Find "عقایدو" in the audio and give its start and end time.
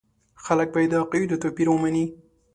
1.03-1.41